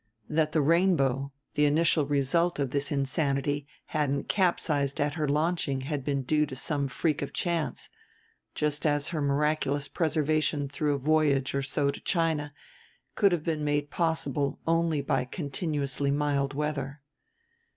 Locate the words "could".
13.13-13.31